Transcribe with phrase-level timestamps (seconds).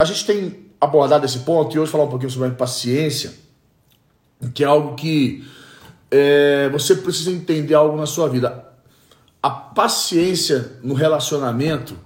[0.00, 3.32] A gente tem abordado esse ponto e hoje falar um pouquinho sobre a impaciência,
[4.54, 5.44] que é algo que
[6.08, 8.64] é, você precisa entender algo na sua vida.
[9.42, 11.98] A paciência no relacionamento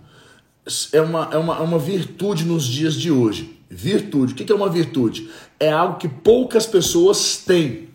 [0.90, 3.60] é uma, é uma, é uma virtude nos dias de hoje.
[3.68, 4.32] Virtude.
[4.32, 5.29] O que é uma virtude?
[5.61, 7.90] É algo que poucas pessoas têm.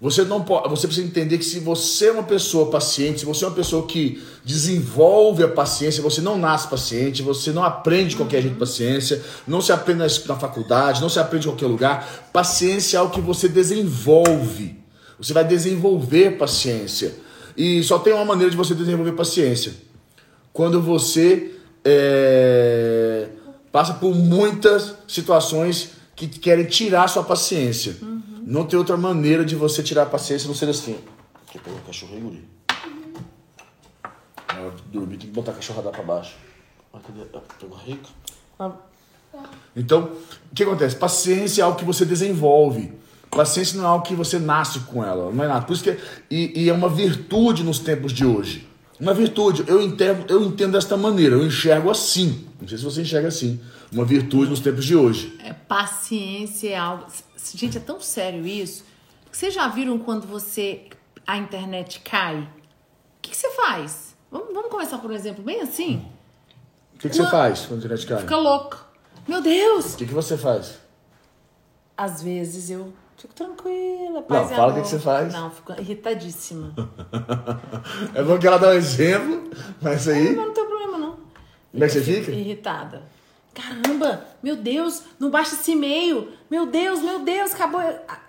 [0.00, 3.44] Você não pode, você precisa entender que se você é uma pessoa paciente, se você
[3.44, 8.42] é uma pessoa que desenvolve a paciência, você não nasce paciente, você não aprende qualquer
[8.42, 12.28] jeito de paciência, não se aprende na, faculdade, não se aprende em qualquer lugar.
[12.32, 14.76] Paciência é algo que você desenvolve.
[15.18, 17.14] Você vai desenvolver paciência.
[17.56, 19.72] E só tem uma maneira de você desenvolver paciência.
[20.52, 21.52] Quando você
[21.84, 23.28] é,
[23.70, 27.96] passa por muitas situações que querem tirar sua paciência.
[28.02, 28.13] Uhum.
[28.46, 30.98] Não tem outra maneira de você tirar a paciência não ser assim.
[31.50, 32.44] Quer pegar o cachorro aí, guri?
[34.52, 36.36] Na hora de dormir tem que botar a cachorrada pra baixo.
[36.92, 37.24] Ah, cadê?
[37.58, 38.08] Pegou rica?
[38.58, 38.72] Ah.
[39.74, 40.12] Então,
[40.50, 40.94] o que acontece?
[40.94, 42.92] Paciência é algo que você desenvolve.
[43.30, 45.64] Paciência não é algo que você nasce com ela, não é nada.
[45.64, 45.98] Por isso que é,
[46.30, 48.68] e, e é uma virtude nos tempos de hoje.
[48.98, 52.46] Uma virtude, eu entendo, eu entendo desta maneira, eu enxergo assim.
[52.60, 53.60] Não sei se você enxerga assim.
[53.92, 55.36] Uma virtude nos tempos de hoje.
[55.42, 57.06] É, paciência é algo.
[57.54, 58.84] Gente, é tão sério isso.
[59.30, 60.84] Vocês já viram quando você.
[61.26, 62.38] a internet cai?
[62.38, 62.48] O
[63.20, 64.14] que, que você faz?
[64.30, 66.04] Vamos, vamos começar por um exemplo bem assim?
[66.94, 67.24] O que, que Uma...
[67.24, 68.18] você faz quando a internet cai?
[68.20, 68.84] Fica louco.
[69.26, 69.94] Meu Deus!
[69.94, 70.78] O que, que você faz?
[71.96, 75.32] Às vezes eu Fico tranquila, paz Não, fala o que, que, você faz.
[75.32, 76.74] Não, fico irritadíssima.
[78.14, 79.50] é bom que ela dá um exemplo,
[79.80, 80.34] mas aí...
[80.34, 81.18] Não, não tem problema, não.
[81.70, 82.30] Como é que você fica?
[82.32, 83.02] Irritada.
[83.54, 86.32] Caramba, meu Deus, não baixa esse e-mail.
[86.50, 87.80] Meu Deus, meu Deus, acabou,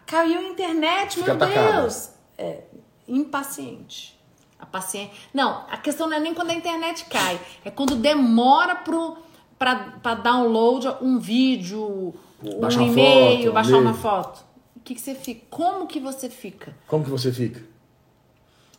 [0.05, 1.81] caiu a internet, Fica meu atacada.
[1.81, 2.09] Deus.
[2.37, 2.61] É,
[3.07, 4.15] impaciente.
[4.59, 5.11] A paciência.
[5.33, 9.17] Não, a questão não é nem quando a internet cai, é quando demora pro
[9.57, 12.13] para download um vídeo,
[12.59, 14.45] baixar um e-mail, baixar uma foto
[14.85, 15.41] que, que você fica?
[15.49, 16.77] Como que você fica?
[16.87, 17.61] Como que você fica?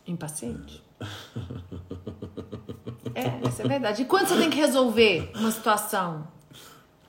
[0.07, 0.81] Impaciente.
[3.13, 4.01] é, isso é verdade.
[4.03, 6.25] E quando você tem que resolver uma situação,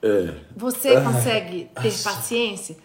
[0.02, 0.34] é.
[0.54, 2.76] você consegue ter paciência?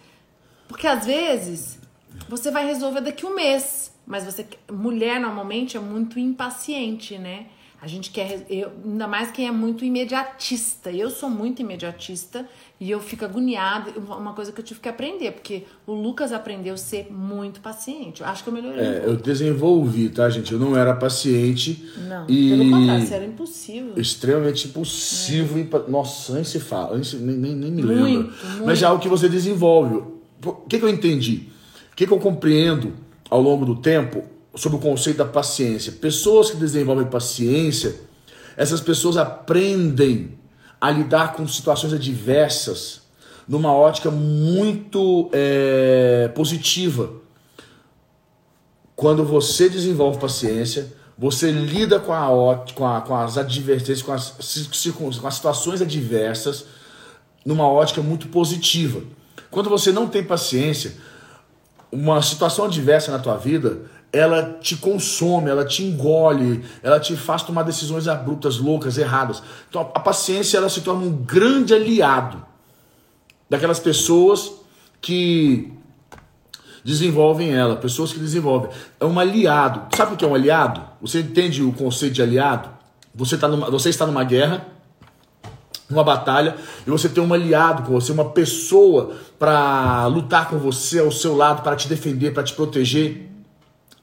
[0.68, 1.80] Porque às vezes
[2.28, 7.48] você vai resolver daqui um mês, mas você mulher normalmente é muito impaciente, né?
[7.84, 10.90] A gente quer, eu, ainda mais quem é muito imediatista.
[10.90, 12.48] Eu sou muito imediatista
[12.80, 13.90] e eu fico agoniada.
[14.00, 18.22] Uma coisa que eu tive que aprender, porque o Lucas aprendeu a ser muito paciente.
[18.22, 18.80] Eu acho que eu melhorei.
[18.80, 20.50] É, eu desenvolvi, tá, gente?
[20.50, 21.86] Eu não era paciente.
[22.08, 22.48] Não, e...
[22.48, 23.92] pelo contrário, isso era impossível.
[23.98, 25.68] Extremamente impossível.
[25.70, 25.90] É.
[25.90, 28.02] Nossa, nem se fala, nem, nem, nem me lembro.
[28.02, 28.64] Muito, muito.
[28.64, 30.02] Mas é algo que você desenvolve.
[30.42, 31.48] O que, que eu entendi?
[31.92, 32.94] O que, que eu compreendo
[33.28, 34.32] ao longo do tempo?
[34.54, 35.92] Sobre o conceito da paciência.
[35.92, 37.94] Pessoas que desenvolvem paciência,
[38.56, 40.38] essas pessoas aprendem
[40.80, 43.02] a lidar com situações adversas
[43.48, 47.10] numa ótica muito é, positiva.
[48.96, 54.34] Quando você desenvolve paciência, você lida com, a, com, a, com as advertências, com as,
[55.20, 56.66] com as situações adversas
[57.44, 59.02] numa ótica muito positiva.
[59.50, 60.96] Quando você não tem paciência,
[61.92, 63.82] uma situação adversa na tua vida,
[64.14, 69.42] ela te consome, ela te engole, ela te faz tomar decisões abruptas, loucas, erradas.
[69.68, 72.40] Então a paciência ela se torna um grande aliado
[73.50, 74.52] daquelas pessoas
[75.00, 75.72] que
[76.84, 78.70] desenvolvem ela, pessoas que desenvolvem.
[79.00, 79.94] É um aliado.
[79.96, 80.80] Sabe o que é um aliado?
[81.02, 82.68] Você entende o conceito de aliado?
[83.14, 84.64] Você, tá numa, você está numa guerra,
[85.90, 86.54] numa batalha,
[86.86, 91.36] e você tem um aliado com você, uma pessoa para lutar com você ao seu
[91.36, 93.33] lado, para te defender, para te proteger.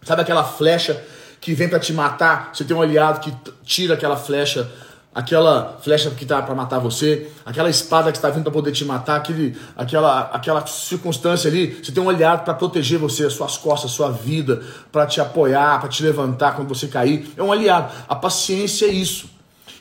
[0.04, 1.02] Sabe aquela flecha
[1.40, 2.52] que vem para te matar?
[2.54, 4.70] Você tem um aliado que tira aquela flecha,
[5.14, 8.84] aquela flecha que tá para matar você, aquela espada que está vindo para poder te
[8.84, 11.84] matar, aquele, aquela, aquela circunstância ali.
[11.84, 15.22] Você tem um aliado para proteger você, as suas costas, a sua vida, para te
[15.22, 17.32] apoiar, para te levantar quando você cair.
[17.38, 17.94] É um aliado.
[18.08, 19.30] A paciência é isso.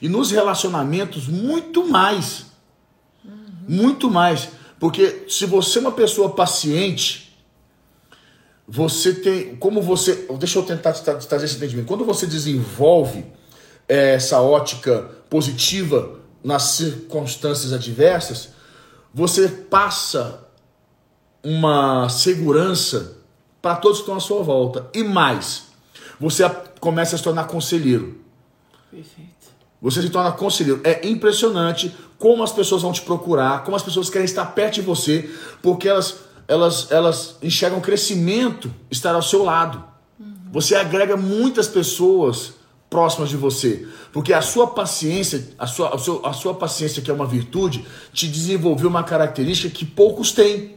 [0.02, 2.46] E nos relacionamentos, muito mais.
[3.66, 4.48] Muito mais.
[4.78, 7.29] Porque se você é uma pessoa paciente,
[8.72, 9.56] você tem.
[9.56, 10.28] Como você.
[10.38, 11.88] Deixa eu tentar trazer esse entendimento.
[11.88, 13.26] Quando você desenvolve
[13.88, 18.50] é, essa ótica positiva nas circunstâncias adversas,
[19.12, 20.46] você passa
[21.42, 23.16] uma segurança
[23.60, 24.88] para todos que estão à sua volta.
[24.94, 25.64] E mais,
[26.20, 28.20] você começa a se tornar conselheiro.
[28.88, 29.30] Perfeito.
[29.82, 30.80] Você se torna conselheiro.
[30.84, 34.82] É impressionante como as pessoas vão te procurar, como as pessoas querem estar perto de
[34.82, 35.28] você,
[35.60, 39.84] porque elas elas, elas enxergam crescimento estar ao seu lado.
[40.50, 42.54] Você agrega muitas pessoas
[42.90, 43.86] próximas de você.
[44.12, 47.86] Porque a sua paciência, a sua, a sua, a sua paciência, que é uma virtude,
[48.12, 50.76] te desenvolveu uma característica que poucos têm.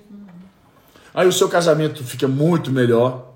[1.11, 3.33] Aí o seu casamento fica muito melhor,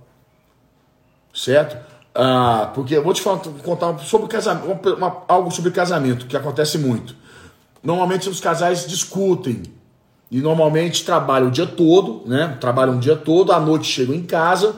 [1.34, 1.76] certo?
[2.14, 6.78] Ah, porque eu vou te falar, contar sobre casamento, uma, algo sobre casamento que acontece
[6.78, 7.16] muito.
[7.82, 9.64] Normalmente os casais discutem
[10.30, 12.58] e normalmente trabalham o dia todo, né?
[12.60, 14.76] Trabalham o dia todo, à noite chegam em casa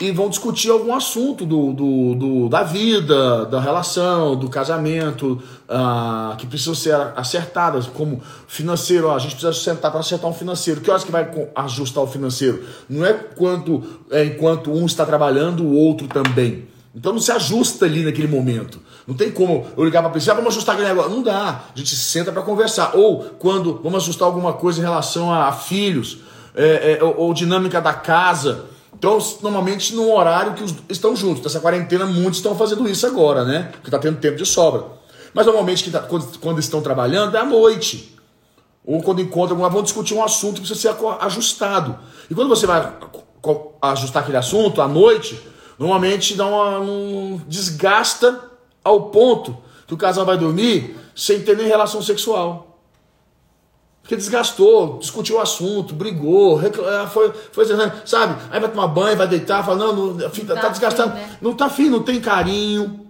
[0.00, 6.36] e vão discutir algum assunto do, do, do da vida, da relação, do casamento, uh,
[6.36, 9.08] que precisam ser acertadas, como financeiro.
[9.08, 10.80] Ó, a gente precisa sentar para acertar um financeiro.
[10.80, 12.64] Que horas que vai ajustar o financeiro?
[12.88, 16.66] Não é quanto é, enquanto um está trabalhando, o outro também.
[16.94, 18.80] Então não se ajusta ali naquele momento.
[19.06, 21.10] Não tem como eu ligar para a pessoa, ah, vamos ajustar aquele negócio.
[21.10, 21.64] Não dá.
[21.74, 22.92] A gente senta para conversar.
[22.94, 26.18] Ou quando vamos ajustar alguma coisa em relação a, filhos,
[26.54, 28.66] é, é, ou, ou dinâmica da casa.
[28.94, 31.42] Então, normalmente no horário que os, estão juntos.
[31.42, 33.70] Nessa quarentena, muitos estão fazendo isso agora, né?
[33.72, 34.84] Porque está tendo tempo de sobra.
[35.34, 38.16] Mas normalmente, tá, quando, quando, estão trabalhando, é à noite.
[38.84, 41.98] Ou quando encontram, vão discutir um assunto que precisa ser ajustado.
[42.30, 42.92] E quando você vai
[43.80, 45.40] ajustar aquele assunto à noite,
[45.78, 48.51] normalmente dá uma, um, desgasta
[48.84, 49.56] ao ponto
[49.86, 52.78] que o casal vai dormir sem ter nem relação sexual.
[54.02, 57.64] Porque desgastou, discutiu o assunto, brigou, reclamou, foi, foi,
[58.04, 58.36] sabe?
[58.50, 61.14] Aí vai tomar banho, vai deitar, fala, não, não tá, tá desgastando.
[61.14, 61.38] né?
[61.40, 63.06] Não tá fim, não tem carinho.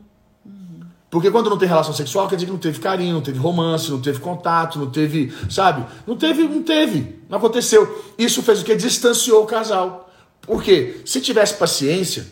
[1.10, 3.90] Porque quando não tem relação sexual, quer dizer que não teve carinho, não teve romance,
[3.90, 5.84] não teve contato, não teve, sabe?
[6.06, 8.02] Não teve, não teve, não aconteceu.
[8.18, 8.75] Isso fez o que?
[8.75, 10.10] Distanciou o casal.
[10.42, 11.02] Por quê?
[11.04, 12.26] Se tivesse paciência,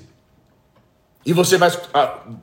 [1.25, 1.71] e você vai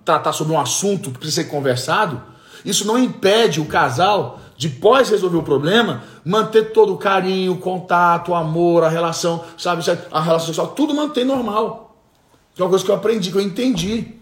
[0.05, 2.21] tratar sobre um assunto que precisa ser conversado,
[2.63, 7.57] isso não impede o casal depois de resolver o problema, manter todo o carinho, o
[7.57, 11.95] contato, o amor, a relação, sabe, a relação sexual, tudo manter normal.
[12.55, 14.15] Que é uma coisa que eu aprendi, que eu entendi.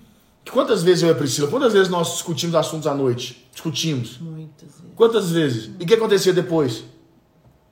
[0.51, 3.47] Quantas vezes eu e a Priscila, quantas vezes nós discutimos assuntos à noite?
[3.51, 4.19] Discutimos.
[4.19, 4.93] Muitas vezes.
[4.95, 5.71] Quantas vezes?
[5.79, 6.83] E o que acontecia depois?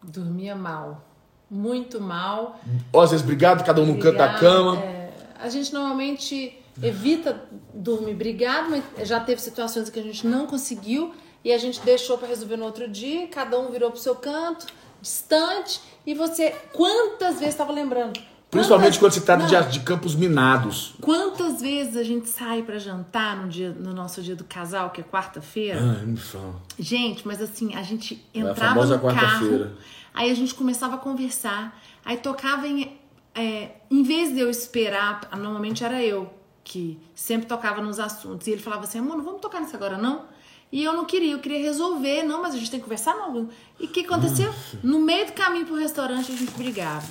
[0.02, 1.06] Dormia mal.
[1.52, 2.60] Muito mal.
[2.92, 4.78] Ou às vezes brigado, cada um no canto da cama.
[4.78, 7.44] É, a gente normalmente evita
[7.74, 12.18] dormir brigado, mas já teve situações que a gente não conseguiu e a gente deixou
[12.18, 14.66] para resolver no outro dia, cada um virou pro seu canto,
[15.02, 18.20] distante, e você quantas vezes estava lembrando?
[18.50, 20.94] Principalmente quando se trata de, de, campos minados.
[21.02, 25.02] Quantas vezes a gente sai para jantar no dia no nosso dia do casal, que
[25.02, 25.80] é quarta-feira?
[25.82, 26.62] Ai, me fala.
[26.78, 29.72] Gente, mas assim, a gente é entrava é no carro,
[30.14, 32.96] aí a gente começava a conversar, aí tocava em
[33.36, 36.32] é, em vez de eu esperar, normalmente era eu
[36.64, 39.98] que sempre tocava nos assuntos, e ele falava assim: "Amor, não vamos tocar nisso agora
[39.98, 40.26] não?"
[40.72, 42.24] E eu não queria, eu queria resolver.
[42.24, 43.48] Não, mas a gente tem que conversar, não.
[43.80, 44.52] E o que aconteceu?
[44.82, 47.06] No meio do caminho pro restaurante, a gente brigava.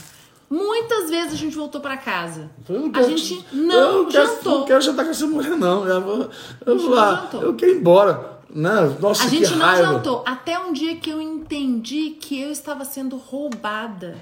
[0.50, 2.50] Muitas vezes a gente voltou para casa.
[2.92, 4.58] a gente não eu jantou.
[4.58, 5.86] Não quero jantar com essa mulher, não.
[5.86, 6.30] Eu, vou,
[6.66, 8.40] eu, vou lá, eu quero ir embora.
[8.50, 9.92] Não, nossa, a gente não raiva.
[9.92, 10.24] jantou.
[10.26, 14.18] Até um dia que eu entendi que eu estava sendo roubada.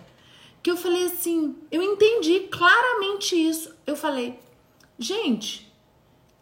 [0.62, 3.72] Que eu falei assim, eu entendi claramente isso.
[3.86, 4.38] Eu falei,
[5.00, 5.72] gente,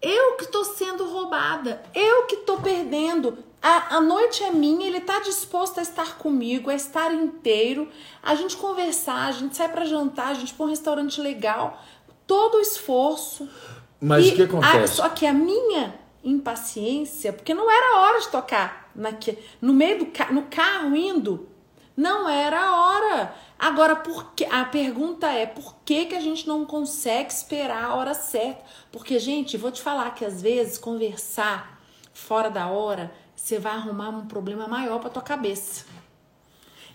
[0.03, 3.39] eu que estou sendo roubada, eu que estou perdendo.
[3.63, 7.89] A, a noite é minha, ele está disposto a estar comigo, a estar inteiro,
[8.23, 11.83] a gente conversar, a gente sai para jantar, a gente põe um restaurante legal,
[12.27, 13.49] todo o esforço.
[14.01, 14.77] Mas o que acontece?
[14.77, 20.01] A, só que a minha impaciência, porque não era hora de tocar naque, no meio
[20.01, 21.49] do no carro indo,
[21.97, 23.35] não era a hora.
[23.59, 27.95] Agora, por que, a pergunta é por que, que a gente não consegue esperar a
[27.95, 28.63] hora certa?
[28.93, 31.81] Porque, gente, vou te falar que às vezes conversar
[32.13, 35.85] fora da hora, você vai arrumar um problema maior para tua cabeça.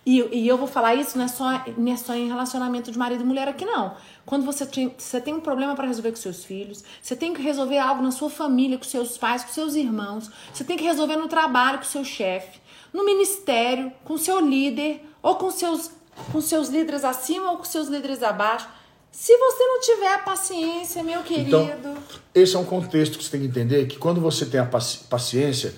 [0.05, 1.46] E, e, eu vou falar isso não é, só,
[1.77, 3.96] não é só em relacionamento de marido e mulher aqui, não.
[4.25, 7.41] Quando você tem, você tem um problema para resolver com seus filhos, você tem que
[7.41, 11.15] resolver algo na sua família, com seus pais, com seus irmãos, você tem que resolver
[11.15, 12.60] no trabalho com seu chefe,
[12.91, 15.89] no ministério, com seu líder ou com seus
[16.32, 18.67] com seus líderes acima ou com seus líderes abaixo.
[19.12, 21.62] Se você não tiver a paciência, meu querido.
[21.62, 21.98] Então,
[22.34, 25.75] esse é um contexto que você tem que entender que quando você tem a paciência,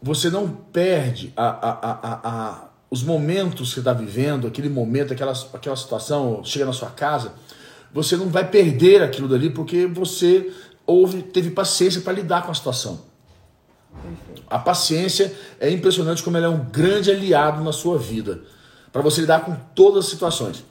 [0.00, 5.12] você não perde a, a, a, a os momentos que você está vivendo, aquele momento,
[5.12, 7.34] aquela, aquela situação, chega na sua casa,
[7.92, 10.50] você não vai perder aquilo dali porque você
[10.86, 13.02] houve, teve paciência para lidar com a situação.
[14.48, 18.42] A paciência é impressionante como ela é um grande aliado na sua vida
[18.92, 20.64] para você lidar com todas as situações,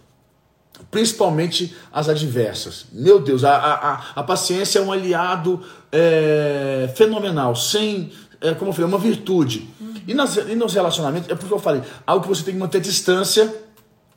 [0.91, 2.85] principalmente as adversas.
[2.91, 8.73] Meu Deus, a, a, a paciência é um aliado é, fenomenal, sem, é, como eu
[8.73, 9.69] falei, é uma virtude.
[10.07, 12.81] E, nas, e nos relacionamentos, é porque eu falei, algo que você tem que manter
[12.81, 13.53] distância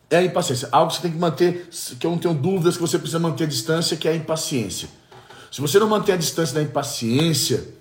[0.08, 0.68] é a impaciência.
[0.70, 3.46] Algo que você tem que manter, que eu não tenho dúvidas que você precisa manter
[3.46, 4.88] distância, que é a impaciência.
[5.50, 7.78] Se você não manter a distância da impaciência,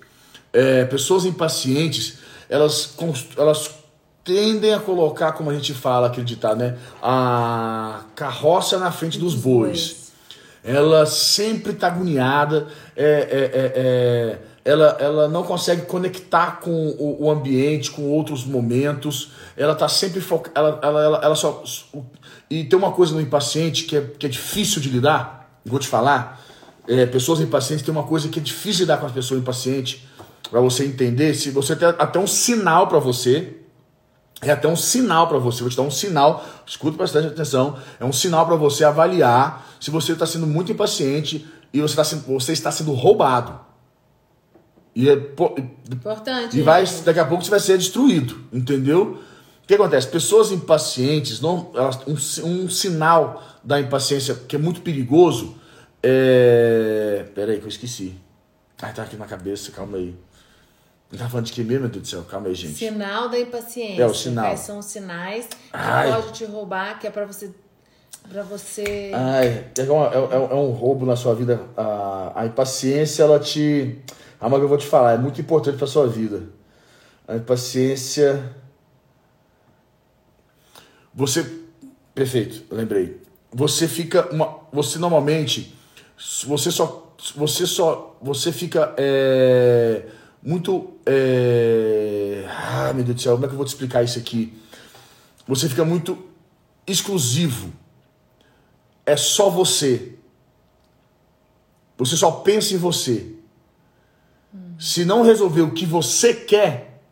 [0.52, 2.96] É, pessoas impacientes, elas,
[3.36, 3.70] elas
[4.24, 6.76] tendem a colocar, como a gente fala, acreditar, né?
[7.02, 10.10] A carroça na frente dos bois.
[10.62, 17.24] Ela sempre está agoniada, é, é, é, é, ela, ela não consegue conectar com o,
[17.24, 21.64] o ambiente, com outros momentos, ela está sempre focada, ela, ela, ela, ela, só...
[22.50, 25.88] E tem uma coisa no impaciente que é, que é difícil de lidar, vou te
[25.88, 26.44] falar,
[26.86, 30.02] é, pessoas impacientes tem uma coisa que é difícil de lidar com as pessoas impacientes,
[30.50, 33.59] para você entender, se você tem até um sinal para você,
[34.42, 38.04] é até um sinal para você, vou te dar um sinal, escuta bastante atenção, é
[38.04, 42.52] um sinal para você avaliar se você está sendo muito impaciente e você, tá você
[42.52, 43.60] está sendo roubado.
[44.94, 45.12] E é
[45.92, 46.58] importante.
[46.58, 49.20] E vai, daqui a pouco você vai ser destruído, entendeu?
[49.62, 50.08] O que acontece?
[50.08, 55.54] Pessoas impacientes, não, elas, um, um sinal da impaciência que é muito perigoso
[56.02, 57.26] é.
[57.34, 58.16] Pera aí que eu esqueci.
[58.80, 60.14] Ai, tá aqui na cabeça, calma aí.
[61.10, 62.22] Não tá falando de que mesmo, meu Deus do céu?
[62.22, 62.74] Calma aí, gente.
[62.74, 64.02] Sinal da impaciência.
[64.02, 64.44] É, o sinal.
[64.46, 66.12] Quais são os sinais que Ai.
[66.12, 67.50] pode te roubar, que é pra você.
[68.28, 69.10] Pra você.
[69.12, 71.60] Ai, é, uma, é, é, é um roubo na sua vida.
[71.76, 73.98] A, a impaciência, ela te.
[74.40, 76.44] Ah, mas eu vou te falar, é muito importante pra sua vida.
[77.26, 78.54] A impaciência.
[81.12, 81.44] Você.
[82.14, 83.20] Perfeito, lembrei.
[83.52, 84.32] Você fica.
[84.32, 85.76] Uma, você normalmente.
[86.46, 87.14] Você só.
[87.34, 88.16] Você só.
[88.22, 88.94] Você fica.
[88.96, 90.04] É,
[90.42, 90.94] muito.
[91.06, 92.44] É...
[92.48, 94.52] Ah, meu Deus do céu, como é que eu vou te explicar isso aqui?
[95.46, 96.26] Você fica muito
[96.86, 97.72] exclusivo.
[99.04, 100.14] É só você.
[101.98, 103.34] Você só pensa em você.
[104.78, 107.02] Se não resolver o que você quer,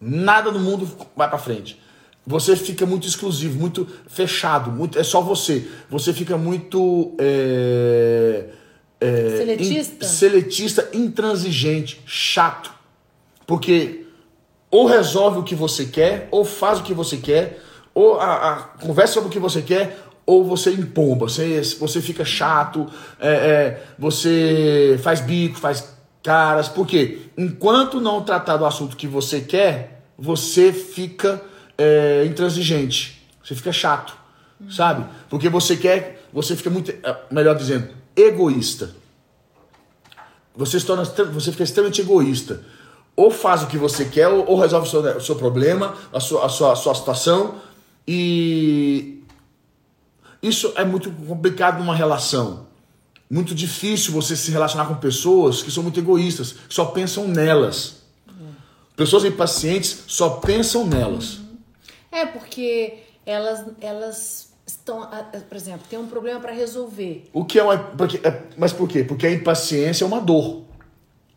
[0.00, 1.80] nada no mundo vai para frente.
[2.26, 5.70] Você fica muito exclusivo, muito fechado, muito, é só você.
[5.88, 7.14] Você fica muito.
[7.18, 8.50] É
[9.00, 10.04] é, seletista?
[10.04, 12.72] In, seletista, intransigente, chato.
[13.46, 14.06] Porque
[14.70, 17.60] ou resolve o que você quer, ou faz o que você quer,
[17.94, 22.24] ou a, a conversa sobre o que você quer, ou você empomba, você, você fica
[22.24, 22.86] chato,
[23.20, 26.68] é, é, você faz bico, faz caras.
[26.68, 31.40] Porque enquanto não tratar do assunto que você quer, você fica
[31.78, 34.16] é, intransigente, você fica chato,
[34.60, 34.68] hum.
[34.68, 35.06] sabe?
[35.30, 38.94] Porque você quer, você fica muito, é, melhor dizendo, egoísta.
[40.54, 42.64] Você, se torna, você fica extremamente egoísta.
[43.14, 46.46] Ou faz o que você quer, ou, resolve o seu, o seu problema, a sua,
[46.46, 47.56] a, sua, a sua situação.
[48.08, 49.22] E
[50.42, 52.66] isso é muito complicado numa relação.
[53.28, 57.96] Muito difícil você se relacionar com pessoas que são muito egoístas, que só pensam nelas.
[58.94, 61.40] Pessoas impacientes só pensam nelas.
[62.10, 65.08] É, porque elas, elas estão,
[65.48, 67.28] por exemplo, tem um problema para resolver.
[67.32, 67.78] O que é uma.
[67.78, 69.04] Porque, é, mas por quê?
[69.04, 70.64] Porque a impaciência é uma dor.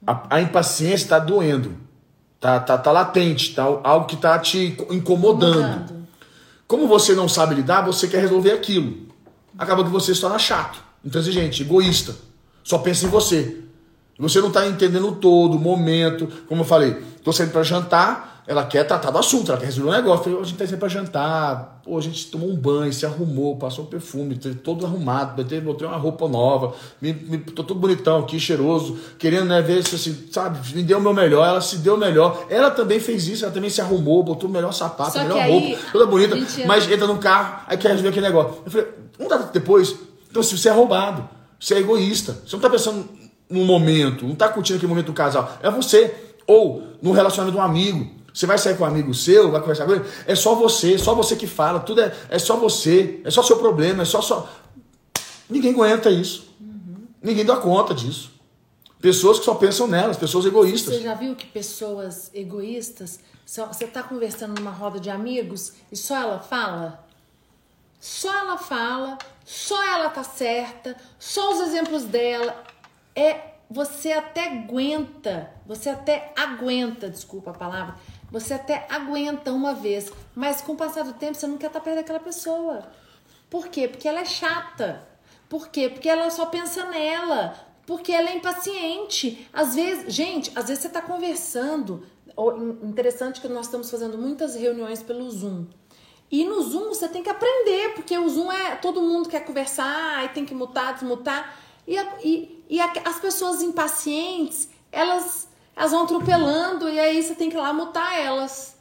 [0.05, 1.77] A, a impaciência está doendo.
[2.39, 5.59] Tá, tá, tá latente, tá algo que está te incomodando.
[5.59, 6.07] incomodando.
[6.65, 9.09] Como você não sabe lidar, você quer resolver aquilo.
[9.57, 12.15] Acaba que você se torna chato, intransigente, egoísta.
[12.63, 13.57] Só pensa em você.
[14.17, 16.27] Você não está entendendo todo, o momento.
[16.47, 19.91] Como eu falei, estou saindo para jantar, ela quer tratar do assunto, ela quer resolver
[19.91, 20.23] um negócio.
[20.23, 23.55] Falei, a gente tá indo pra jantar, pô, a gente tomou um banho, se arrumou,
[23.57, 28.39] passou um perfume, todo arrumado, botei uma roupa nova, me, me, tô todo bonitão aqui,
[28.39, 31.93] cheiroso, querendo né, ver se assim, sabe, me deu o meu melhor, ela se deu
[31.93, 32.47] o melhor.
[32.49, 35.47] Ela também fez isso, ela também se arrumou, botou o melhor sapato, Só a melhor
[35.47, 38.63] roupa, toda bonita, mas entra no carro, aí quer resolver aquele negócio.
[38.65, 38.87] Eu falei,
[39.19, 39.95] um data depois,
[40.27, 41.29] então se você é roubado,
[41.59, 43.07] você é egoísta, você não tá pensando
[43.47, 46.15] no momento, não tá curtindo aquele momento do casal, é você.
[46.47, 48.18] Ou no relacionamento de um amigo.
[48.33, 51.13] Você vai sair com um amigo seu, vai conversar com ele, é só você, só
[51.13, 54.49] você que fala, tudo é, é só você, é só seu problema, é só só.
[55.49, 56.53] Ninguém aguenta isso.
[56.61, 57.07] Uhum.
[57.21, 58.31] Ninguém dá conta disso.
[59.01, 60.95] Pessoas que só pensam nelas, pessoas egoístas.
[60.95, 66.15] Você já viu que pessoas egoístas, você está conversando numa roda de amigos e só
[66.17, 67.07] ela fala?
[67.99, 72.63] Só ela fala, só ela tá certa, só os exemplos dela.
[73.15, 77.95] É, você até aguenta, você até aguenta, desculpa a palavra,
[78.31, 81.79] você até aguenta uma vez, mas com o passar do tempo você não quer estar
[81.79, 82.87] perto daquela pessoa.
[83.49, 83.87] Por quê?
[83.87, 85.07] Porque ela é chata.
[85.47, 85.89] Por quê?
[85.89, 87.55] Porque ela só pensa nela.
[87.87, 89.47] Porque ela é impaciente.
[89.51, 92.05] Às vezes, gente, às vezes você está conversando.
[92.83, 95.65] Interessante que nós estamos fazendo muitas reuniões pelo Zoom.
[96.31, 100.23] E no Zoom você tem que aprender, porque o Zoom é todo mundo quer conversar,
[100.25, 101.57] e tem que mutar, desmutar.
[101.87, 105.48] E, e, e as pessoas impacientes, elas
[105.79, 108.75] elas vão atropelando e aí você tem que ir lá mutar elas.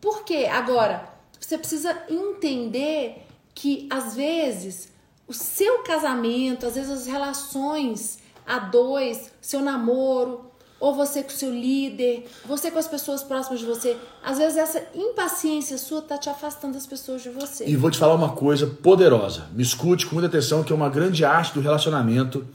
[0.00, 0.48] Por quê?
[0.48, 4.92] Agora, você precisa entender que às vezes
[5.26, 11.32] o seu casamento, às vezes as relações a dois, seu namoro, ou você com o
[11.32, 13.96] seu líder, você com as pessoas próximas de você.
[14.24, 17.66] Às vezes essa impaciência sua tá te afastando das pessoas de você.
[17.66, 19.48] E vou te falar uma coisa poderosa.
[19.52, 22.46] Me escute com muita atenção, que é uma grande arte do relacionamento.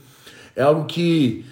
[0.55, 1.45] É algo que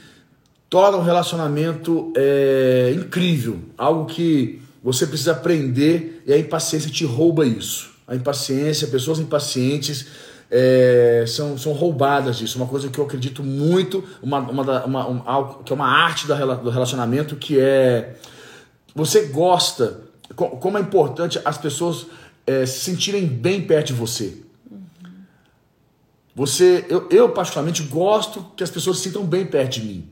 [0.71, 3.59] torna um relacionamento é, incrível.
[3.77, 7.91] Algo que você precisa aprender e a impaciência te rouba isso.
[8.07, 10.07] A impaciência, pessoas impacientes
[10.49, 12.57] é, são, são roubadas disso.
[12.57, 17.35] Uma coisa que eu acredito muito, uma, uma, uma, que é uma arte do relacionamento,
[17.35, 18.15] que é
[18.95, 19.99] você gosta,
[20.35, 22.05] como é importante as pessoas
[22.47, 24.37] é, se sentirem bem perto de você.
[26.33, 30.09] Você, eu, eu particularmente gosto que as pessoas se sintam bem perto de mim.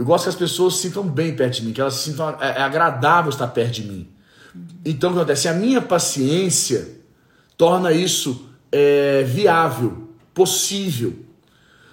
[0.00, 2.30] Eu gosto que as pessoas se sintam bem perto de mim, que elas se sintam
[2.40, 4.08] é, é agradável estar perto de mim.
[4.82, 5.46] Então o que acontece?
[5.46, 6.88] A minha paciência
[7.54, 11.14] torna isso é, viável, possível.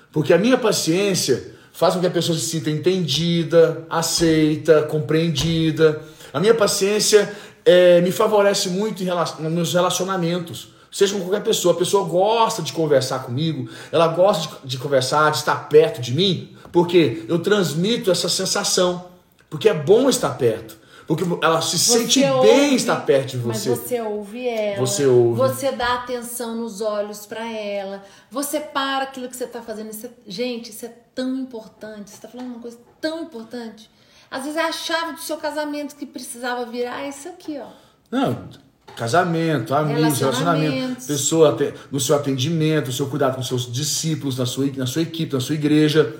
[0.10, 6.02] Porque a minha paciência faz com que a pessoa se sinta entendida, aceita, compreendida.
[6.32, 7.30] A minha paciência
[7.66, 10.70] é, me favorece muito nos meus relacionamentos.
[10.92, 15.32] Seja com qualquer pessoa, a pessoa gosta de conversar comigo, ela gosta de, de conversar,
[15.32, 19.06] de estar perto de mim, porque eu transmito essa sensação.
[19.50, 20.78] Porque é bom estar perto.
[21.08, 23.70] Porque ela se você sente ouve, bem estar perto de você.
[23.70, 24.86] Mas você ouve ela.
[24.86, 25.38] Você ouve.
[25.38, 28.04] Você dá atenção nos olhos para ela.
[28.30, 29.90] Você para aquilo que você está fazendo.
[29.90, 32.10] É, gente, isso é tão importante.
[32.10, 33.90] Você está falando uma coisa tão importante.
[34.30, 37.70] Às vezes é a chave do seu casamento que precisava virar isso aqui, ó.
[38.12, 38.50] Não,
[38.98, 41.56] Casamento, amigos, relacionamento, pessoa
[41.92, 45.40] no seu atendimento, no seu cuidado com seus discípulos, na sua, na sua equipe, na
[45.40, 46.16] sua igreja.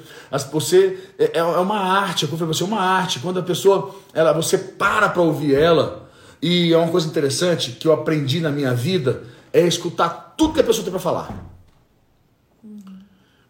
[0.52, 3.20] Você é, é, é uma arte, eu falei você é uma arte.
[3.20, 6.08] Quando a pessoa, ela, você para para ouvir ela,
[6.40, 10.60] e é uma coisa interessante que eu aprendi na minha vida, é escutar tudo que
[10.60, 11.36] a pessoa tem para falar.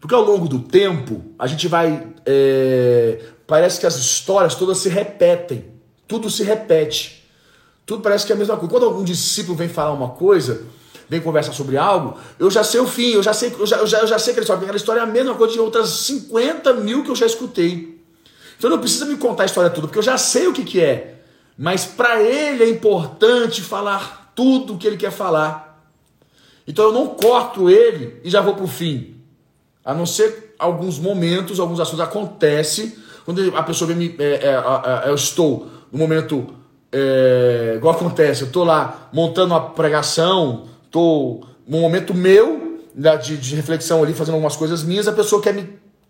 [0.00, 2.14] Porque ao longo do tempo, a gente vai.
[2.24, 5.66] É, parece que as histórias todas se repetem.
[6.06, 7.17] Tudo se repete.
[7.88, 8.70] Tudo parece que é a mesma coisa.
[8.70, 10.66] Quando algum discípulo vem falar uma coisa,
[11.08, 13.86] vem conversar sobre algo, eu já sei o fim, eu já sei, eu já, eu
[13.86, 17.02] já, eu já sei história, aquela história é a mesma coisa de outras 50 mil
[17.02, 17.98] que eu já escutei.
[18.58, 20.82] Então não precisa me contar a história toda, porque eu já sei o que, que
[20.82, 21.22] é.
[21.56, 25.82] Mas para ele é importante falar tudo o que ele quer falar.
[26.66, 29.16] Então eu não corto ele e já vou para o fim.
[29.82, 34.16] A não ser alguns momentos, alguns assuntos acontecem quando a pessoa vem me.
[34.18, 36.57] É, é, é, eu estou no momento
[36.92, 43.36] é, igual acontece, eu tô lá montando uma pregação, tô num momento meu né, de,
[43.36, 45.68] de reflexão ali, fazendo algumas coisas minhas, a pessoa quer me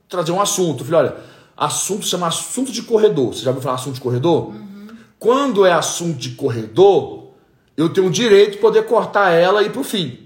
[0.08, 0.82] trazer um assunto.
[0.82, 1.16] Eu falei, olha,
[1.56, 3.34] assunto chama assunto de corredor.
[3.34, 4.48] Você já ouviu falar assunto de corredor?
[4.48, 4.88] Uhum.
[5.18, 7.32] Quando é assunto de corredor,
[7.76, 10.18] eu tenho o direito de poder cortar ela e ir pro fim.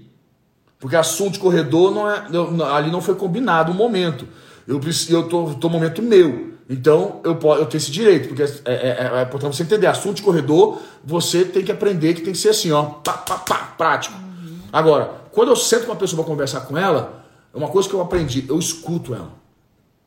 [0.79, 4.27] Porque assunto de corredor não é, eu, ali não foi combinado o um momento.
[4.67, 6.52] Eu, eu tô, tô momento meu.
[6.69, 10.15] Então, eu, eu tenho esse direito, porque é, é, é, é para você entender assunto
[10.15, 13.73] de corredor, você tem que aprender que tem que ser assim, ó, pá, pá, pá,
[13.77, 14.15] prático.
[14.15, 14.59] Uhum.
[14.71, 17.93] Agora, quando eu sento com uma pessoa para conversar com ela, é uma coisa que
[17.93, 19.33] eu aprendi, eu escuto ela.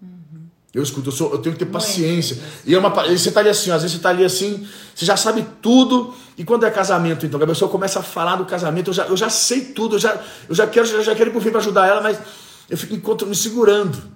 [0.01, 0.47] Uhum.
[0.73, 2.39] Eu escuto, eu, sou, eu tenho que ter paciência.
[2.65, 5.17] E, é uma, você tá ali assim, às vezes você tá ali assim, você já
[5.17, 8.95] sabe tudo, e quando é casamento, então, a pessoa começa a falar do casamento, eu
[8.95, 11.41] já, eu já sei tudo, eu já, eu já quero, já, já quero ir pro
[11.41, 12.19] fim para ajudar ela, mas
[12.71, 14.16] eu fico enquanto me segurando.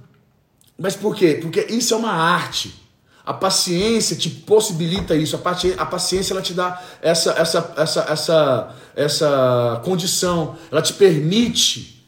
[0.80, 1.38] Mas por quê?
[1.42, 2.74] Porque isso é uma arte.
[3.22, 5.36] A paciência te possibilita isso.
[5.36, 10.56] A paciência ela te dá essa, essa, essa, essa, essa condição.
[10.72, 12.02] Ela te permite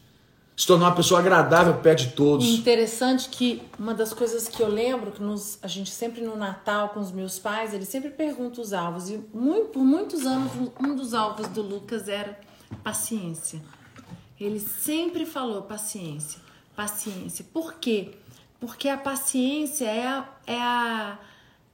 [0.57, 2.47] se tornar uma pessoa agradável perto de todos.
[2.47, 6.89] Interessante que uma das coisas que eu lembro que nos, a gente sempre no Natal
[6.89, 10.95] com os meus pais eles sempre perguntam os alvos e muito, por muitos anos um
[10.95, 12.39] dos alvos do Lucas era
[12.83, 13.61] paciência.
[14.39, 16.39] Ele sempre falou paciência,
[16.75, 17.45] paciência.
[17.53, 18.15] Por quê?
[18.65, 21.17] Porque a paciência é a, é a,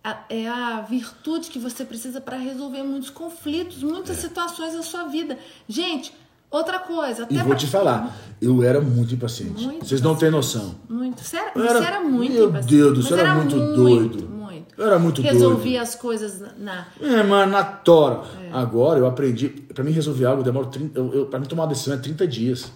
[0.04, 4.21] a é a virtude que você precisa para resolver muitos conflitos, muitas é.
[4.21, 5.38] situações da sua vida.
[5.67, 6.12] Gente,
[6.49, 7.28] outra coisa.
[7.30, 7.56] e vou pra...
[7.56, 9.63] te falar, eu era muito impaciente.
[9.63, 10.73] Muito Vocês não têm noção.
[10.89, 11.23] Muito.
[11.23, 12.73] Você era, era, você era muito meu impaciente.
[12.75, 14.28] Meu Deus, você era, era, muito, muito doido.
[14.28, 14.75] Muito.
[14.75, 15.58] Eu era muito Resolvia doido.
[15.58, 16.88] Resolvia as coisas na.
[16.99, 18.23] É, mas na tora.
[18.41, 18.49] É.
[18.52, 19.47] Agora eu aprendi.
[19.47, 20.97] Pra mim resolver algo demora 30.
[20.97, 22.71] Eu, eu, pra mim tomar uma decisão é 30 dias.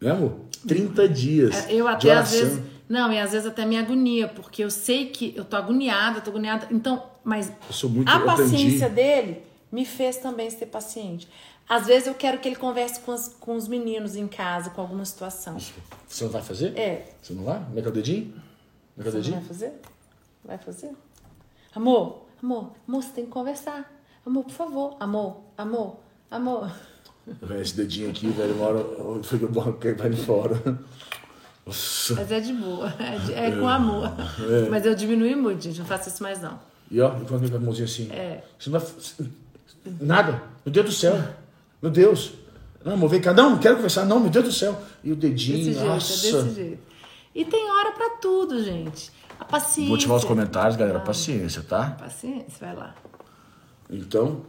[0.00, 0.32] Né, amor?
[0.66, 1.68] 30 dias.
[1.68, 5.10] É, eu até às vezes não, e às vezes até me agonia, porque eu sei
[5.10, 6.66] que eu tô agoniada, tô agoniada.
[6.72, 7.52] Então, mas
[7.84, 11.28] muito, a paciência dele me fez também ser paciente.
[11.68, 14.80] Às vezes eu quero que ele converse com, as, com os meninos em casa, com
[14.80, 15.56] alguma situação.
[16.08, 16.76] Você não vai fazer?
[16.76, 17.06] É.
[17.22, 17.60] Você não vai?
[17.60, 18.34] Com o dedinho?
[19.00, 19.36] Com o dedinho?
[19.36, 19.72] vai fazer?
[20.44, 20.90] Vai fazer?
[21.72, 23.88] Amor, amor, amor, você tem que conversar.
[24.26, 24.96] Amor, por favor.
[24.98, 25.96] Amor, amor,
[26.28, 26.72] amor.
[27.60, 28.82] Esse dedinho aqui, velho, uma hora
[29.48, 30.60] bom que vai fora.
[31.70, 32.14] Nossa.
[32.14, 34.10] Mas é de boa, é, de- é com amor.
[34.70, 36.58] Mas eu diminui muito, gente, não faço isso mais não.
[36.90, 38.08] E ó, e quando vem com a mãozinha assim.
[38.10, 38.42] É.
[38.58, 38.88] Você não vai.
[40.00, 40.42] Nada.
[40.64, 41.18] Meu Deus do céu.
[41.80, 42.32] Meu Deus.
[42.84, 43.32] Não, amor, vem cá.
[43.32, 44.04] Não, não quero conversar.
[44.04, 44.80] Não, meu Deus do céu.
[45.04, 46.12] E o dedinho, Desse jeito, nossa.
[46.12, 46.82] é desse jeito.
[47.34, 49.10] E tem hora pra tudo, gente.
[49.38, 49.86] A paciência.
[49.88, 50.98] Vou ativar os comentários, galera.
[51.00, 51.90] Paciência, tá?
[51.98, 52.94] Paciência, vai lá.
[53.88, 54.42] Então,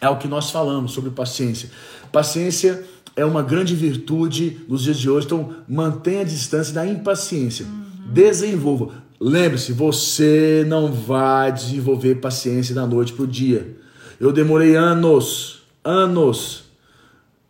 [0.00, 1.70] é o que nós falamos sobre paciência.
[2.12, 2.84] Paciência
[3.14, 7.66] é uma grande virtude nos dias de hoje, então mantenha a distância da impaciência.
[8.06, 9.02] Desenvolva.
[9.20, 13.76] Lembre-se, você não vai desenvolver paciência da noite para o dia.
[14.18, 16.64] Eu demorei anos, anos,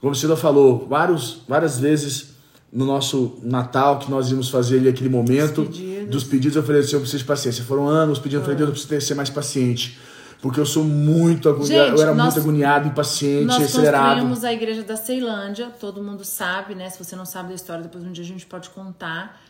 [0.00, 2.32] como Cida falou, vários, várias vezes
[2.72, 6.10] no nosso Natal que nós íamos fazer ali aquele momento Dos pedidos.
[6.10, 7.64] dos pedidos, eu falei assim, eu preciso de paciência.
[7.64, 9.98] Foram anos pedindo, eu falei, Deus, eu preciso ser mais paciente.
[10.42, 14.06] Porque eu sou muito agoniado, Gente, eu era nós- muito agoniado, impaciente, Nós acelerado.
[14.08, 16.90] construímos a igreja da Ceilândia, todo mundo sabe, né?
[16.90, 19.40] Se você não sabe da história, depois um dia a gente pode contar.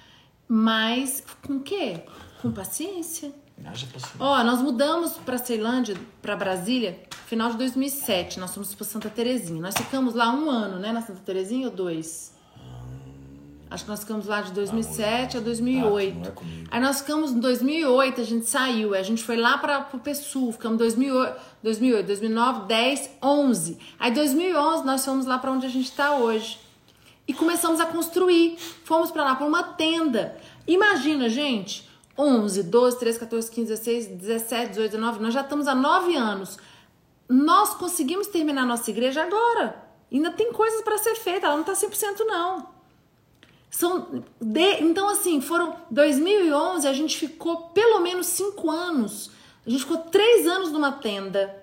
[0.47, 2.03] Mas com o quê?
[2.43, 3.33] Com paciência.
[4.19, 8.39] Ó, nós mudamos pra Ceilândia, pra Brasília, final de 2007.
[8.41, 9.63] Nós fomos pra Santa Terezinha.
[9.63, 10.93] Nós ficamos lá um ano, né?
[10.93, 12.32] Na Santa Terezinha ou dois?
[13.73, 16.13] Acho que nós ficamos lá de 2007 a 2008.
[16.15, 16.69] Ah, não é comigo.
[16.71, 18.95] Aí nós ficamos em 2008, a gente saiu.
[18.95, 23.79] A gente foi lá para pro PSUL, ficamos 2008, 2008, 2009, 10, 11.
[23.99, 26.61] Aí 2011 nós fomos lá para onde a gente tá hoje.
[27.27, 28.59] E começamos a construir.
[28.85, 30.37] Fomos para lá para uma tenda.
[30.67, 35.75] Imagina, gente, 11, 12, 13, 14, 15, 16, 17, 18, 19, nós já estamos há
[35.75, 36.59] 9 anos.
[37.27, 39.83] Nós conseguimos terminar nossa igreja agora.
[40.13, 42.72] Ainda tem coisas para ser feita, ela não tá 100% não.
[43.73, 49.31] São de- então, assim, foram 2011, a gente ficou pelo menos cinco anos.
[49.67, 51.57] A gente ficou três anos numa tenda.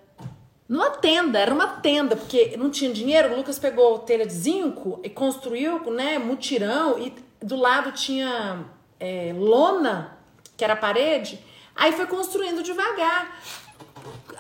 [0.68, 3.32] Numa tenda, era uma tenda, porque não tinha dinheiro.
[3.34, 7.14] O Lucas pegou telha de zinco e construiu, né, mutirão, e
[7.46, 8.66] do lado tinha
[9.00, 10.18] é, lona,
[10.58, 11.40] que era a parede.
[11.76, 13.40] Aí foi construindo devagar.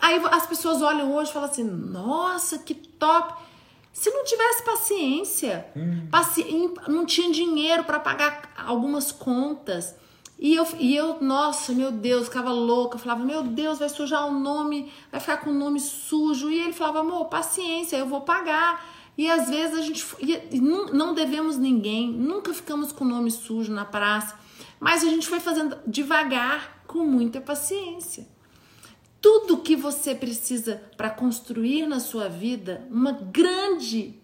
[0.02, 3.48] Aí as pessoas olham hoje e falam assim: nossa, que top.
[3.92, 5.66] Se não tivesse paciência,
[6.10, 9.96] paci- em- não tinha dinheiro para pagar algumas contas.
[10.42, 12.98] E eu, e eu, nossa, meu Deus, ficava louca.
[12.98, 16.50] Falava, meu Deus, vai sujar o nome, vai ficar com o nome sujo.
[16.50, 18.86] E ele falava, amor, paciência, eu vou pagar.
[19.18, 20.06] E às vezes a gente.
[20.22, 24.40] e não, não devemos ninguém, nunca ficamos com o nome sujo na praça.
[24.80, 28.26] Mas a gente foi fazendo devagar, com muita paciência.
[29.22, 34.16] Tudo que você precisa para construir na sua vida, uma grande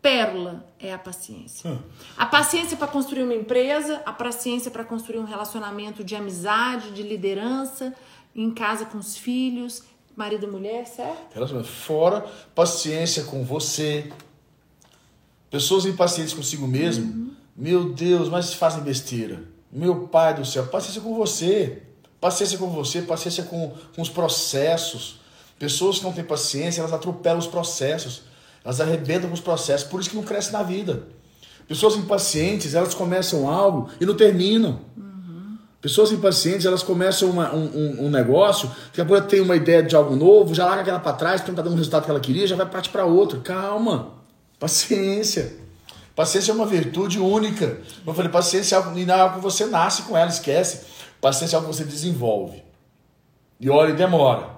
[0.00, 1.80] pérola é a paciência.
[2.16, 7.02] A paciência para construir uma empresa, a paciência para construir um relacionamento de amizade, de
[7.02, 7.94] liderança,
[8.34, 9.82] em casa com os filhos,
[10.16, 11.32] marido e mulher, certo?
[11.32, 12.20] Relacionamento fora,
[12.54, 14.12] paciência com você.
[15.50, 19.44] Pessoas impacientes consigo mesmo, meu Deus, mas fazem besteira.
[19.70, 21.82] Meu pai do céu, paciência com você.
[22.22, 25.16] Paciência com você, paciência com, com os processos.
[25.58, 28.22] Pessoas que não têm paciência, elas atropelam os processos.
[28.64, 31.02] Elas arrebentam com os processos, por isso que não cresce na vida.
[31.66, 34.78] Pessoas impacientes, elas começam algo e não terminam.
[35.80, 39.96] Pessoas impacientes, elas começam uma- um, um- negócio, daqui a pouco tem uma ideia de
[39.96, 42.20] algo novo, já larga aquela para trás, porque não tá dando o resultado que ela
[42.20, 43.40] queria, já vai partir para outro.
[43.40, 44.10] Calma.
[44.60, 45.56] Paciência.
[46.14, 47.78] Paciência é uma virtude única.
[48.06, 50.82] Eu falei, paciência é é algo que você nasce com ela, esquece.
[51.22, 52.64] Paciência é algo que você desenvolve.
[53.60, 54.50] E olha, e demora.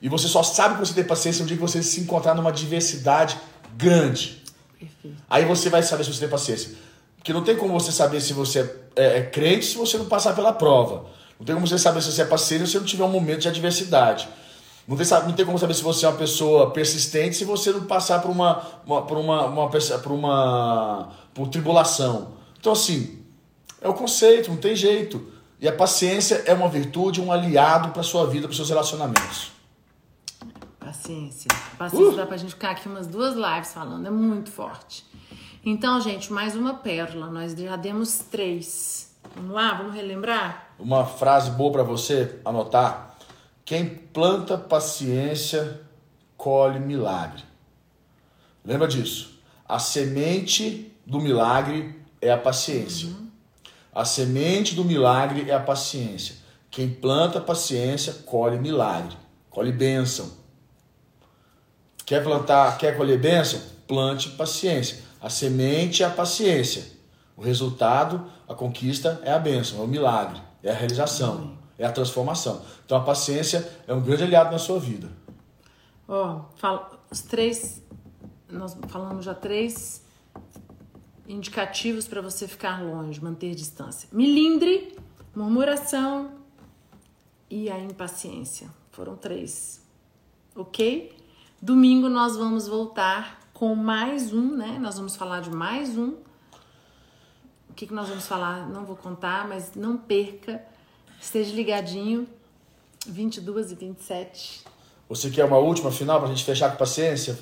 [0.00, 2.50] E você só sabe que você tem paciência no dia que você se encontrar numa
[2.50, 3.38] diversidade
[3.76, 4.42] grande.
[4.78, 5.22] Perfeito.
[5.28, 6.70] Aí você vai saber se você tem paciência.
[7.16, 8.60] Porque não tem como você saber se você
[8.96, 11.04] é, é crente se você não passar pela prova.
[11.38, 13.40] Não tem como você saber se você é paciente se você não tiver um momento
[13.40, 14.26] de adversidade.
[14.88, 17.84] Não tem, não tem como saber se você é uma pessoa persistente se você não
[17.84, 22.32] passar por uma, uma, por uma, uma, por uma por tribulação.
[22.58, 23.18] Então, assim,
[23.82, 25.29] é o conceito, não tem jeito.
[25.60, 29.52] E a paciência é uma virtude, um aliado para sua vida, para seus relacionamentos.
[30.78, 31.48] Paciência.
[31.76, 32.16] Paciência Uh!
[32.16, 35.04] dá pra gente ficar aqui umas duas lives falando, é muito forte.
[35.64, 37.26] Então, gente, mais uma pérola.
[37.26, 39.14] Nós já demos três.
[39.36, 40.70] Vamos lá, vamos relembrar?
[40.78, 43.14] Uma frase boa para você anotar:
[43.62, 45.82] quem planta paciência
[46.38, 47.44] colhe milagre.
[48.64, 49.38] Lembra disso?
[49.68, 53.10] A semente do milagre é a paciência.
[53.92, 56.36] A semente do milagre é a paciência.
[56.70, 59.16] Quem planta paciência colhe milagre,
[59.48, 60.30] colhe bênção.
[62.06, 63.60] Quer plantar, quer colher bênção?
[63.88, 64.98] Plante paciência.
[65.20, 66.84] A semente é a paciência.
[67.36, 71.90] O resultado, a conquista é a bênção, é o milagre, é a realização, é a
[71.90, 72.62] transformação.
[72.84, 75.08] Então a paciência é um grande aliado na sua vida.
[76.06, 77.82] Ó, fala, os três.
[78.48, 80.02] Nós falamos já três
[81.30, 84.08] indicativos para você ficar longe, manter distância.
[84.12, 84.96] Milindre,
[85.34, 86.32] murmuração
[87.48, 88.68] e a impaciência.
[88.90, 89.80] Foram três.
[90.54, 91.16] Ok?
[91.62, 94.78] Domingo nós vamos voltar com mais um, né?
[94.80, 96.14] Nós vamos falar de mais um.
[97.68, 98.68] O que, que nós vamos falar?
[98.68, 100.62] Não vou contar, mas não perca.
[101.20, 102.26] Esteja ligadinho.
[103.06, 104.64] 22 e 27.
[105.08, 107.38] Você quer uma última final pra gente fechar com paciência?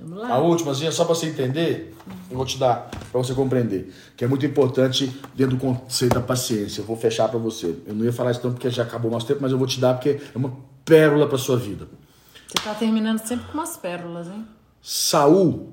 [0.00, 0.28] Vamos lá.
[0.28, 1.94] A últimazinha, só para você entender,
[2.30, 6.20] eu vou te dar para você compreender, que é muito importante dentro do conceito da
[6.20, 6.80] paciência.
[6.80, 7.76] Eu vou fechar para você.
[7.86, 9.66] Eu não ia falar isso tanto porque já acabou o nosso tempo, mas eu vou
[9.66, 11.88] te dar porque é uma pérola para sua vida.
[12.46, 14.46] Você tá terminando sempre com umas pérolas, hein?
[14.80, 15.72] Saul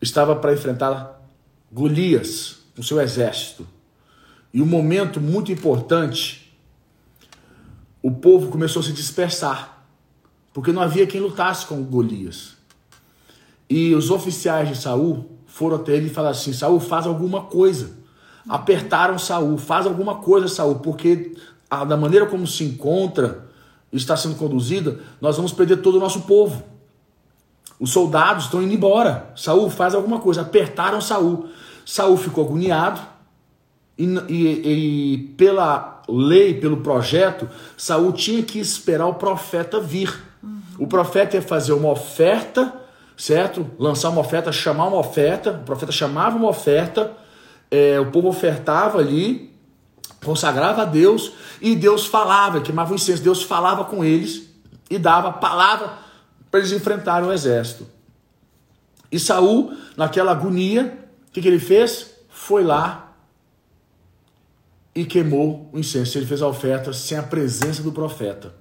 [0.00, 1.22] estava para enfrentar
[1.70, 3.66] Golias com seu exército.
[4.52, 6.56] E um momento muito importante,
[8.02, 9.75] o povo começou a se dispersar,
[10.56, 12.56] porque não havia quem lutasse com Golias.
[13.68, 17.90] E os oficiais de Saul foram até ele e falaram assim: Saul, faz alguma coisa.
[18.48, 21.36] Apertaram Saul, faz alguma coisa, Saul, porque
[21.68, 23.46] a, da maneira como se encontra,
[23.92, 26.62] está sendo conduzida, nós vamos perder todo o nosso povo.
[27.78, 29.30] Os soldados estão indo embora.
[29.36, 30.40] Saul faz alguma coisa.
[30.40, 31.50] Apertaram Saul.
[31.84, 33.02] Saul ficou agoniado
[33.98, 40.24] e, e, e, pela lei, pelo projeto, Saul tinha que esperar o profeta vir.
[40.78, 42.72] O profeta ia fazer uma oferta,
[43.16, 43.70] certo?
[43.78, 45.52] Lançar uma oferta, chamar uma oferta.
[45.52, 47.12] O profeta chamava uma oferta,
[47.70, 49.54] é, o povo ofertava ali,
[50.24, 53.22] consagrava a Deus e Deus falava, queimava o incenso.
[53.22, 54.48] Deus falava com eles
[54.90, 55.98] e dava palavra
[56.50, 57.86] para eles enfrentarem o exército.
[59.10, 62.10] E Saul, naquela agonia, o que, que ele fez?
[62.28, 63.12] Foi lá
[64.94, 66.18] e queimou o incenso.
[66.18, 68.54] Ele fez a oferta sem a presença do profeta.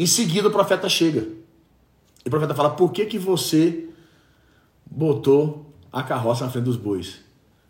[0.00, 1.28] Em seguida, o profeta chega.
[2.24, 3.86] E o profeta fala: Por que, que você
[4.90, 7.20] botou a carroça na frente dos bois?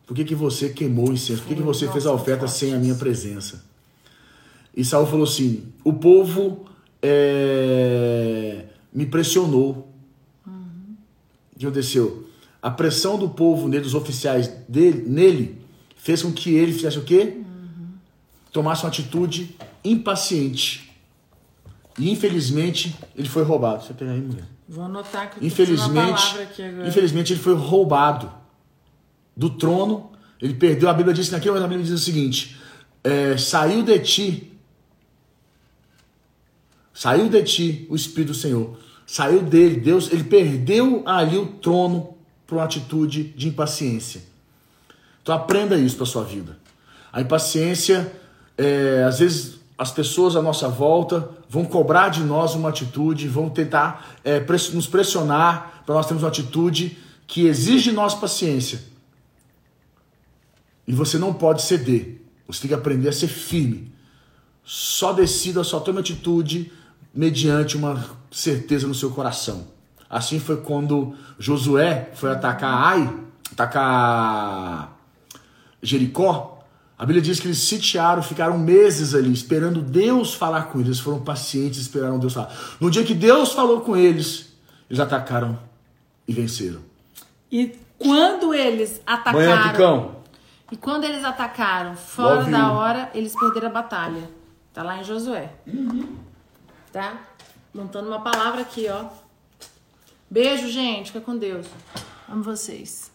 [0.07, 1.43] Por que, que você queimou o incenso?
[1.43, 3.65] Por que, que você fez a oferta sem a minha presença?
[4.77, 6.67] E Saul falou assim: O povo
[7.03, 9.93] é, me pressionou.
[10.47, 10.95] Uhum.
[11.57, 12.29] O que aconteceu?
[12.63, 15.59] A pressão do povo nele, dos oficiais dele, nele,
[15.97, 17.39] fez com que ele fizesse o quê?
[17.39, 17.89] Uhum.
[18.53, 20.90] Tomasse uma atitude impaciente.
[22.01, 23.85] E infelizmente ele foi roubado.
[23.85, 24.45] Você tem aí, mulher?
[24.69, 26.89] Vou anotar que eu infelizmente, aqui agora.
[26.89, 28.33] Infelizmente ele foi roubado
[29.37, 30.11] do trono.
[30.41, 30.89] Ele perdeu.
[30.89, 32.57] A Bíblia diz naquilo, mas a Bíblia diz o seguinte:
[33.05, 34.51] é, saiu de ti
[37.01, 38.79] Saiu de ti o Espírito do Senhor.
[39.07, 42.15] Saiu dele, Deus, ele perdeu ali o trono
[42.47, 44.21] por uma atitude de impaciência.
[45.23, 46.59] Então aprenda isso para sua vida.
[47.11, 48.13] A impaciência,
[48.59, 53.49] é, às vezes as pessoas à nossa volta vão cobrar de nós uma atitude, vão
[53.49, 54.39] tentar é,
[54.75, 58.83] nos pressionar para nós termos uma atitude que exige de nós paciência.
[60.87, 62.21] E você não pode ceder.
[62.47, 63.91] Você tem que aprender a ser firme.
[64.63, 66.71] Só decida, só tome atitude
[67.15, 69.67] mediante uma certeza no seu coração.
[70.11, 73.19] Assim foi quando Josué foi atacar Ai,
[73.51, 74.95] atacar
[75.83, 76.60] Jericó.
[77.01, 80.89] A Bíblia diz que eles sitiaram, ficaram meses ali, esperando Deus falar com eles.
[80.89, 82.55] Eles foram pacientes, esperaram Deus falar.
[82.79, 84.53] No dia que Deus falou com eles,
[84.89, 85.59] eles atacaram
[86.29, 86.81] e venceram.
[87.51, 89.39] E quando eles atacaram.
[89.39, 90.17] Manhã, Picão.
[90.71, 94.31] E quando eles atacaram fora da hora, eles perderam a batalha.
[94.73, 95.51] Tá lá em Josué.
[95.67, 96.21] Uhum
[96.93, 97.23] tá?
[97.73, 99.07] Montando uma palavra aqui, ó.
[100.29, 101.13] Beijo, gente.
[101.13, 101.67] Fica com Deus.
[102.29, 103.10] Amo vocês.